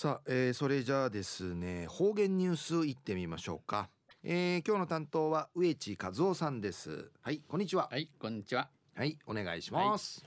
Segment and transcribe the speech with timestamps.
[0.00, 3.90] さあ、えー、それじゃあですね方言ニュースいってみましょうか、
[4.24, 7.10] えー、今日の担当は植地和夫さんです。
[7.20, 7.86] はいこんにちは。
[7.90, 8.70] はいこんにちは。
[8.96, 10.24] はいお願いします。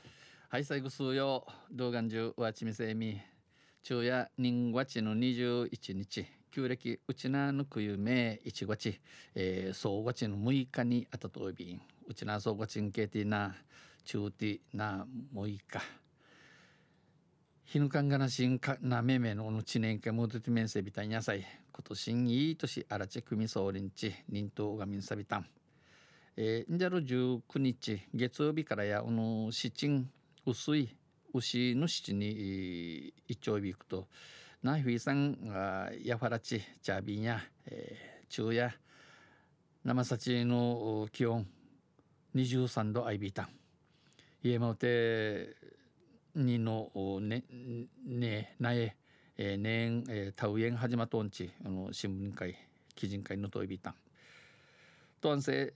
[0.50, 0.64] はい。
[0.64, 3.20] 最後数曜動画中わちみせみ
[3.82, 6.28] 昼夜人月の21日。
[6.52, 9.02] 旧暦うちなぬくゆめ1月、
[9.34, 11.82] えー、総月の6日にあたとびん。
[12.06, 13.56] うちな総月んけてな
[14.06, 16.03] 中てな6日
[17.66, 21.40] 日ぬかんがなしんかなめめののちねんけもどてめんせびたんやさい。
[21.40, 24.14] 今年いい年あらちくみそうりんち。
[24.30, 25.46] 忍冬がみんさびたん。
[26.36, 30.10] えー、んじゃる19日月曜日からやおの七ん
[30.46, 30.90] 薄い
[31.34, 34.08] 牛の七に一丁日行くと。
[34.62, 38.74] なふいさんがやファラチチャービンや、えー、昼夜
[39.84, 41.46] 生幸の気温
[42.36, 43.50] 23度アイビータン
[44.42, 45.56] 家もて
[46.36, 46.90] にの
[47.22, 47.44] ね
[48.06, 48.96] ねなえ
[49.38, 52.56] えー、年、えー、タウエン始まとんちあの新聞会
[52.96, 53.96] 記事会のといびたん
[55.22, 55.74] とんせ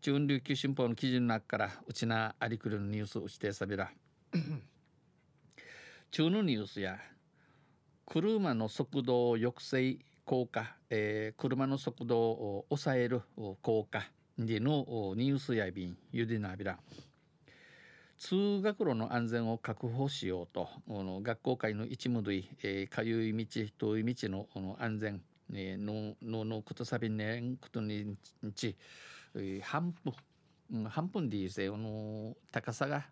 [0.00, 3.90] 中琉球新報の記事の中からうちなありくるのニュースを指定さびら。
[6.12, 6.98] 中のニュースや
[8.06, 13.22] 車の速度抑制効果、えー、車の速度を抑える
[13.62, 16.78] 効果でのニュースやびんゆでなびら
[18.18, 22.44] 通学路の安全を確保しようと学校会の一務類、
[22.88, 28.16] かゆい道遠い道のの安全、のののことさびねんことに
[28.54, 28.76] ち、
[29.62, 29.94] 半
[30.70, 33.04] 分、半分でいいせの高さが、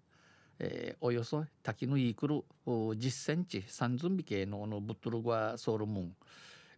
[0.59, 6.17] えー、およそ滝のいくる10センチ三寸引けののブトルガソールムン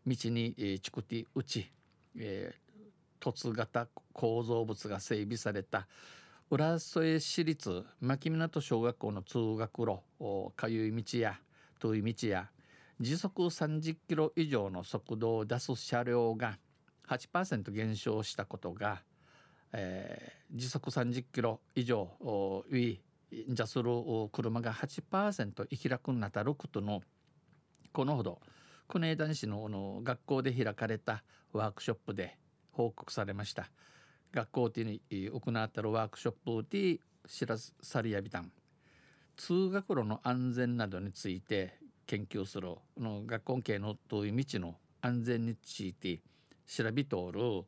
[0.07, 1.71] 道に、えー、チクティうち、
[2.19, 2.75] えー、
[3.21, 5.87] 凸型構造物が整備された
[6.49, 11.41] 浦添市立牧港小学校の通学路かゆい道や
[11.81, 12.51] 遠い道や
[13.01, 16.57] 時速30キロ以上の速度を出す車両が
[17.09, 19.03] 8%減少したことが、
[19.73, 23.01] えー、時速30キロ以上ウィ
[23.49, 23.91] じゃする
[24.31, 27.03] 車が8%生き楽になったることの
[27.93, 28.39] このほど
[28.87, 32.39] 国枝男子のの学校で開かれたワークショップで
[32.71, 33.69] 報告されました。
[34.37, 38.53] 学校に行ったワークショップで知らされやびたん。
[39.35, 46.21] 通学路の安全などについて研究するの学校系の遠い道の安全について
[46.67, 47.65] 調べておる。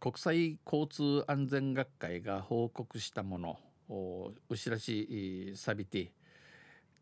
[0.00, 3.56] 国際交通安全学会が報告したもの。
[3.88, 6.10] を後らしさびて。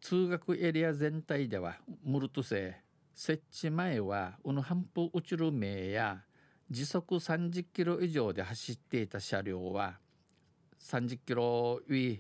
[0.03, 2.77] 通学エリア全体ではムルトセ
[3.15, 6.25] 設置前はうぬ半歩落ちる名や
[6.73, 9.99] 時速30キロ以上で走っていた車両は
[10.81, 12.19] 30キロウィ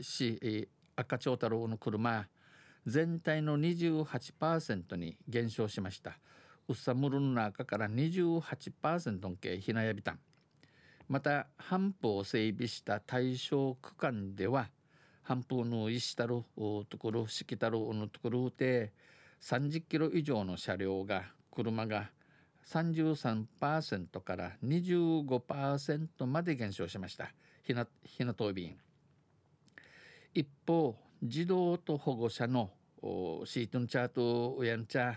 [0.00, 2.26] し赤長太郎の車
[2.84, 6.18] 全体の28%に減少しました。
[6.66, 10.14] ウッサムルの中から28%の計ひなやびた。
[10.14, 10.18] ん
[11.08, 14.68] また半歩を整備した対象区間では
[15.22, 18.92] 半歩の石たるところしきたるのところで
[19.40, 21.22] 30キロ以上の車両が
[21.52, 22.10] 車が
[22.66, 27.32] 33%から25%まで減少しました。
[27.62, 28.76] ひなひなと便。
[30.34, 32.70] 一方児童と保護者の
[33.44, 35.14] シートンチャートウヤンチャー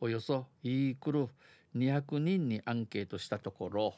[0.00, 1.28] およそイークル
[1.76, 3.94] 200人にアンケートしたところ、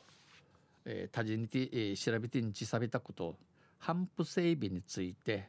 [0.85, 3.37] えー、多人に、えー、調べてにちさびたこと
[3.79, 5.49] 反布整備について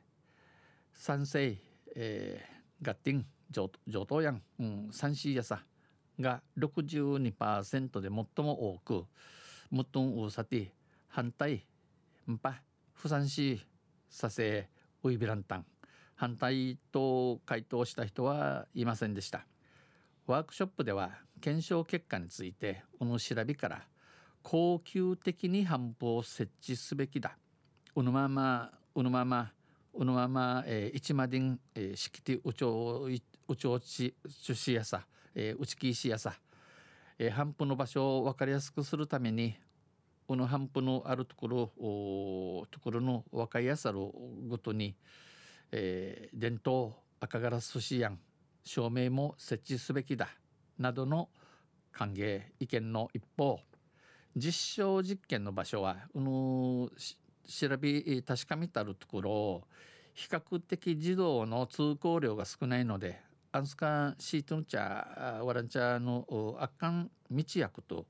[0.93, 1.57] 賛成、
[1.95, 5.63] えー、ガッティン上上等やん、うん、三 C やさ。
[6.19, 9.05] が62%で最も多く
[9.71, 10.67] ムトンウーサティ
[11.07, 11.65] 反対
[12.29, 12.61] んぱ
[12.93, 13.65] 不賛し
[14.09, 14.69] させ
[15.03, 15.65] ウイビランタン
[16.15, 19.45] 反対と回答した人はいませんでした。
[20.25, 23.81] ワークショップでは検証結果についてこの調べから
[24.41, 27.37] 恒久的に反布を設置すべきだ。
[27.95, 29.51] うぬままうぬまま
[29.93, 33.07] うぬまま、えー、一マディン、えー、式的うちょ
[33.47, 35.05] うちょうち出資やさ。
[35.35, 36.33] えー、内木石やさ、
[37.17, 39.55] えー、反布の場所を分かりやすくするために
[40.27, 43.99] この反布のあるところところの分かりやすさる
[44.47, 44.95] ごとに、
[45.71, 48.19] えー、伝統赤ガラス寿司やん
[48.63, 50.29] 照明も設置すべきだ
[50.77, 51.29] などの
[51.91, 53.59] 歓迎意見の一方
[54.35, 56.89] 実証実験の場所はうの
[57.47, 59.67] 調べ確かめたるところ
[60.13, 63.19] 比較的児童の通行量が少ないので
[63.55, 68.07] アンスカンシートンチャーワランチャーの悪感道役と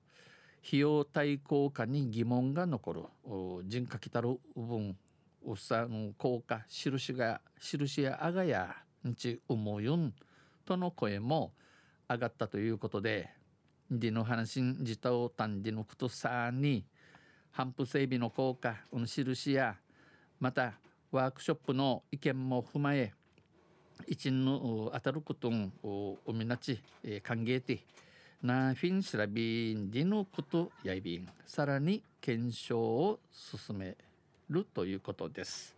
[0.66, 3.02] 費用対効果に疑問が残る
[3.66, 4.96] 人化きたる部分
[5.46, 8.74] うさん効果印が印やあがや
[9.06, 10.14] んち思うよん
[10.64, 11.52] との声も
[12.10, 13.30] 上がったということで
[13.92, 16.86] ディの話自体を単ディのことさに
[17.52, 19.76] 反布整備の効果の印や
[20.40, 20.76] また
[21.12, 23.12] ワークショップの意見も踏まえ
[24.08, 25.52] 一の当たること
[25.84, 27.84] をおみなちえー歓迎て
[28.42, 33.96] なフィン調べんでのことやいびんさらに検証を進め
[34.50, 35.76] るということです。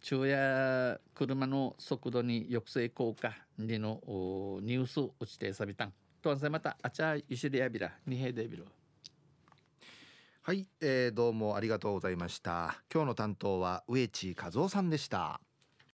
[0.00, 4.00] 昼夜車の速度に抑制効果での
[4.62, 5.92] ニュース打ちてさびたん。
[6.20, 8.64] とんせまたあちゃゆしりやびらにへでびろ。
[10.42, 12.82] はい、えー、どうもありがとうございました。
[12.92, 15.40] 今日の担当は植地和夫さんでした。